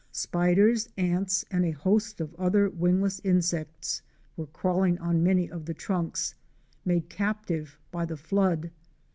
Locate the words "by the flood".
7.91-8.71